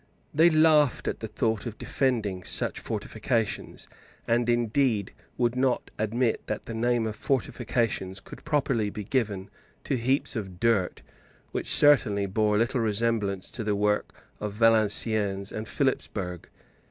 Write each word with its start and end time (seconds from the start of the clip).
They 0.33 0.49
laughed 0.49 1.07
at 1.07 1.19
the 1.19 1.27
thought 1.27 1.67
of 1.67 1.77
defending 1.77 2.43
such 2.43 2.79
fortifications, 2.79 3.87
and 4.27 4.49
indeed 4.49 5.13
would 5.37 5.55
not 5.55 5.91
admit 5.99 6.41
that 6.47 6.65
the 6.65 6.73
name 6.73 7.05
of 7.05 7.15
fortifications 7.15 8.19
could 8.19 8.43
properly 8.43 8.89
be 8.89 9.03
given 9.03 9.51
to 9.83 9.95
heaps 9.97 10.35
of 10.35 10.59
dirt, 10.59 11.03
which 11.51 11.69
certainly 11.71 12.25
bore 12.25 12.57
little 12.57 12.81
resemblance 12.81 13.51
to 13.51 13.63
the 13.63 13.75
works 13.75 14.15
of 14.39 14.53
Valenciennes 14.53 15.51
and 15.51 15.67
Philipsburg. 15.67 16.47